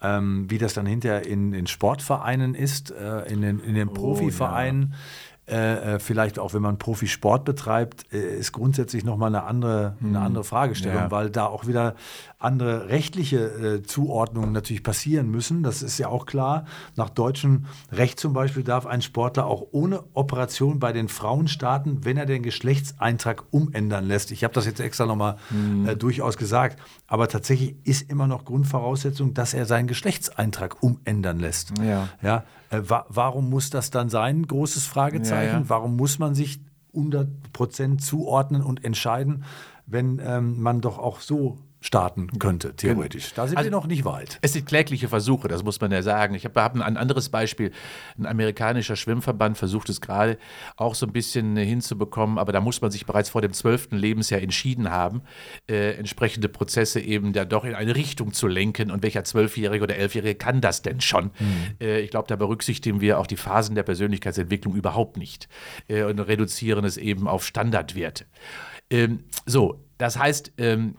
[0.00, 4.92] Ähm, wie das dann hinterher in, in Sportvereinen ist, äh, in den, in den Profivereinen.
[4.92, 9.44] Oh, ja äh, äh, vielleicht auch wenn man Profisport betreibt, äh, ist grundsätzlich nochmal eine
[9.44, 10.26] andere, eine hm.
[10.26, 11.10] andere Fragestellung, ja.
[11.10, 11.94] weil da auch wieder
[12.38, 15.62] andere rechtliche äh, Zuordnungen natürlich passieren müssen.
[15.62, 16.66] Das ist ja auch klar.
[16.96, 22.04] Nach deutschem Recht zum Beispiel darf ein Sportler auch ohne Operation bei den Frauen starten,
[22.04, 24.30] wenn er den Geschlechtseintrag umändern lässt.
[24.30, 25.88] Ich habe das jetzt extra nochmal hm.
[25.88, 26.78] äh, durchaus gesagt.
[27.06, 31.72] Aber tatsächlich ist immer noch Grundvoraussetzung, dass er seinen Geschlechtseintrag umändern lässt.
[31.78, 32.08] Ja.
[32.22, 34.46] Ja, äh, wa warum muss das dann sein?
[34.46, 35.52] Großes Fragezeichen.
[35.52, 35.68] Ja, ja.
[35.68, 36.60] Warum muss man sich
[36.94, 39.44] 100 Prozent zuordnen und entscheiden,
[39.86, 43.32] wenn ähm, man doch auch so starten könnte, theoretisch.
[43.34, 44.38] Da sind also, wir noch nicht weit.
[44.42, 46.34] Es sind klägliche Versuche, das muss man ja sagen.
[46.34, 47.70] Ich habe hab ein anderes Beispiel.
[48.18, 50.38] Ein amerikanischer Schwimmverband versucht es gerade
[50.76, 54.40] auch so ein bisschen hinzubekommen, aber da muss man sich bereits vor dem zwölften Lebensjahr
[54.40, 55.22] entschieden haben,
[55.68, 58.90] äh, entsprechende Prozesse eben da doch in eine Richtung zu lenken.
[58.90, 61.26] Und welcher Zwölfjährige oder Elfjährige kann das denn schon?
[61.38, 61.76] Mhm.
[61.80, 65.48] Äh, ich glaube, da berücksichtigen wir auch die Phasen der Persönlichkeitsentwicklung überhaupt nicht
[65.86, 68.24] äh, und reduzieren es eben auf Standardwerte.
[68.90, 70.96] Ähm, so, das heißt, ähm,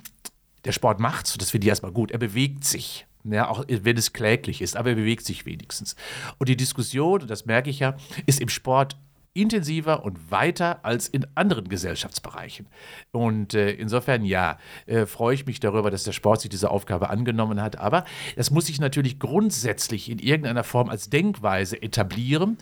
[0.66, 2.12] der Sport macht's, das finde ich erstmal gut.
[2.12, 3.06] Er bewegt sich.
[3.26, 5.98] Ja, auch wenn es kläglich ist, aber er bewegt sich wenigstens.
[6.38, 8.98] Und die Diskussion, das merke ich ja, ist im Sport
[9.34, 12.68] intensiver und weiter als in anderen Gesellschaftsbereichen.
[13.12, 17.10] Und äh, insofern, ja, äh, freue ich mich darüber, dass der Sport sich diese Aufgabe
[17.10, 17.78] angenommen hat.
[17.78, 22.58] Aber das muss sich natürlich grundsätzlich in irgendeiner Form als Denkweise etablieren.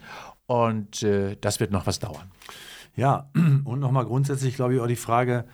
[0.45, 2.31] Und äh, das wird noch was dauern.
[2.95, 3.29] Ja,
[3.63, 5.45] und nochmal grundsätzlich, glaube ich, auch die Frage,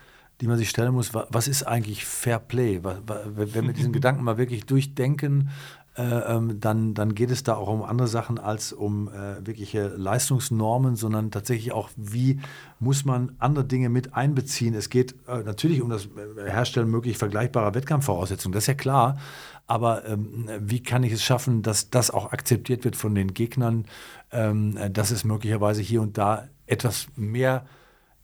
[0.41, 2.81] die man sich stellen muss, was ist eigentlich Fair Play?
[2.83, 5.49] Wenn wir diesen Gedanken mal wirklich durchdenken,
[5.95, 9.89] äh, ähm, dann, dann geht es da auch um andere Sachen als um äh, wirkliche
[9.89, 12.39] Leistungsnormen, sondern tatsächlich auch, wie
[12.79, 14.73] muss man andere Dinge mit einbeziehen.
[14.73, 16.09] Es geht äh, natürlich um das
[16.43, 19.19] Herstellen möglich vergleichbarer Wettkampfvoraussetzungen, das ist ja klar.
[19.67, 23.85] Aber ähm, wie kann ich es schaffen, dass das auch akzeptiert wird von den Gegnern,
[24.31, 27.65] ähm, dass es möglicherweise hier und da etwas mehr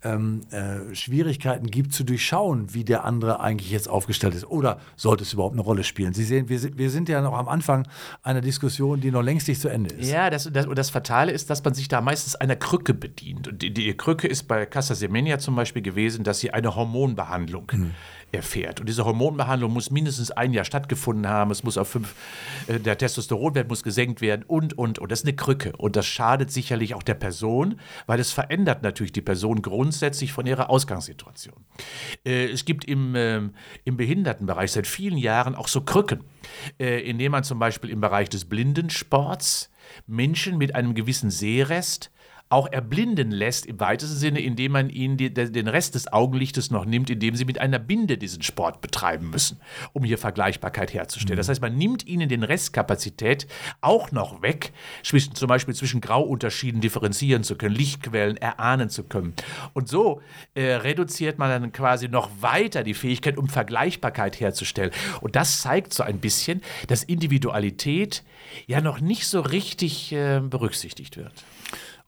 [0.04, 4.46] ähm, äh, Schwierigkeiten gibt zu durchschauen, wie der andere eigentlich jetzt aufgestellt ist.
[4.46, 6.14] Oder sollte es überhaupt eine Rolle spielen?
[6.14, 7.88] Sie sehen, wir sind, wir sind ja noch am Anfang
[8.24, 10.10] einer Diskussion, die noch längst nicht zu Ende ist.
[10.10, 13.48] Ja, das, das, und das Fatale ist, dass man sich da meistens einer Krücke bedient.
[13.48, 17.72] Und die, die Krücke ist bei Casa Semenya zum Beispiel gewesen, dass sie eine Hormonbehandlung
[17.74, 17.92] mhm
[18.32, 18.80] erfährt.
[18.80, 21.52] Und diese Hormonbehandlung muss mindestens ein Jahr stattgefunden haben.
[21.52, 22.16] Es muss auf fünf,
[22.68, 25.12] äh, der Testosteronwert muss gesenkt werden und, und, und.
[25.12, 25.74] Das ist eine Krücke.
[25.78, 30.46] Und das schadet sicherlich auch der Person, weil es verändert natürlich die Person grundsätzlich von
[30.46, 31.66] ihrer Ausgangssituation.
[32.26, 33.42] Äh, es gibt im, äh,
[33.86, 36.24] im Behindertenbereich seit vielen Jahren auch so Krücken,
[36.80, 39.72] äh, indem man zum Beispiel im Bereich des Blindensports
[40.08, 42.12] Menschen mit einem gewissen Sehrest
[42.50, 46.84] auch erblinden lässt im weitesten Sinne, indem man ihnen die, den Rest des Augenlichtes noch
[46.84, 49.60] nimmt, indem sie mit einer Binde diesen Sport betreiben müssen,
[49.94, 51.38] um hier Vergleichbarkeit herzustellen.
[51.38, 53.48] Das heißt, man nimmt ihnen den Restkapazität
[53.82, 59.36] auch noch weg, zwischen, zum Beispiel zwischen Grauunterschieden differenzieren zu können, Lichtquellen erahnen zu können.
[59.74, 60.22] Und so
[60.56, 64.92] äh, reduziert man dann quasi noch weiter die Fähigkeit, um Vergleichbarkeit herzustellen.
[65.22, 68.24] Und das zeigt so ein bisschen, dass Individualität
[68.66, 71.34] ja noch nicht so richtig äh, berücksichtigt wird.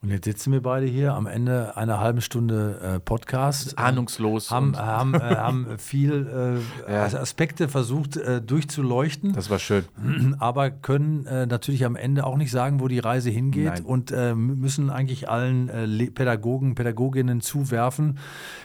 [0.04, 3.78] Und jetzt sitzen wir beide hier am Ende einer halben Stunde äh, Podcast.
[3.78, 4.50] Ahnungslos.
[4.50, 7.04] Haben, haben, äh, haben viel äh, ja.
[7.04, 9.34] Aspekte versucht äh, durchzuleuchten.
[9.34, 9.86] Das war schön.
[10.40, 13.84] Aber können äh, natürlich am Ende auch nicht sagen, wo die Reise hingeht Nein.
[13.84, 15.68] und äh, müssen eigentlich allen
[16.16, 18.18] Pädagogen, Pädagoginnen zuwerfen.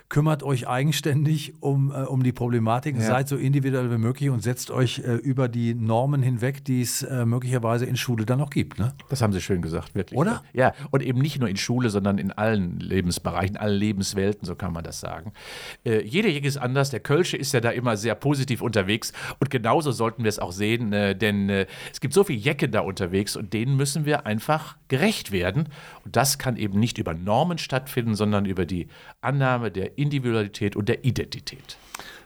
[0.09, 3.03] Kümmert euch eigenständig um, um die Problematik, ja.
[3.03, 7.87] seid so individuell wie möglich und setzt euch über die Normen hinweg, die es möglicherweise
[7.87, 8.79] in Schule dann noch gibt.
[8.79, 8.95] Ne?
[9.09, 10.17] Das haben Sie schön gesagt, wirklich.
[10.17, 10.43] Oder?
[10.53, 14.73] Ja, und eben nicht nur in Schule, sondern in allen Lebensbereichen, allen Lebenswelten, so kann
[14.73, 15.33] man das sagen.
[15.85, 16.91] Äh, jeder Jäger ist anders.
[16.91, 20.53] Der Kölsche ist ja da immer sehr positiv unterwegs und genauso sollten wir es auch
[20.53, 24.25] sehen, äh, denn äh, es gibt so viele Jecken da unterwegs und denen müssen wir
[24.25, 25.69] einfach gerecht werden.
[26.05, 28.87] Und das kann eben nicht über Normen stattfinden, sondern über die
[29.21, 31.77] Annahme der Individualität und der Identität.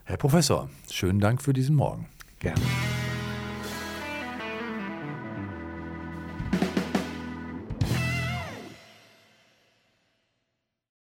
[0.04, 2.06] Herr Professor, schönen Dank für diesen Morgen.
[2.38, 2.60] Gerne.